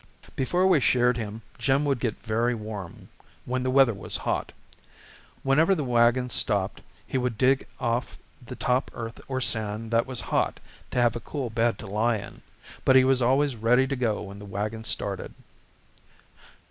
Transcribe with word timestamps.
Before 0.35 0.65
we 0.65 0.79
sheared 0.79 1.17
him, 1.17 1.43
Jim 1.59 1.85
would 1.85 1.99
get 1.99 2.15
very 2.23 2.55
warm 2.55 3.09
when 3.45 3.61
the 3.61 3.69
weather 3.69 3.93
was 3.93 4.17
hot. 4.25 4.51
Whenever 5.43 5.75
the 5.75 5.83
wagon 5.83 6.27
stopped 6.27 6.81
he 7.05 7.19
would 7.19 7.37
dig 7.37 7.67
off 7.79 8.17
the 8.43 8.55
top 8.55 8.89
earth 8.95 9.21
or 9.27 9.39
sand 9.39 9.91
that 9.91 10.07
was 10.07 10.19
hot, 10.33 10.59
to 10.89 10.99
have 10.99 11.15
a 11.15 11.19
cool 11.19 11.51
bed 11.51 11.77
to 11.77 11.85
lie 11.85 12.17
in; 12.17 12.41
but 12.83 12.95
he 12.95 13.03
was 13.03 13.21
always 13.21 13.55
ready 13.55 13.85
to 13.85 13.95
go 13.95 14.23
when 14.23 14.39
the 14.39 14.45
wagon 14.45 14.83
started. 14.83 15.35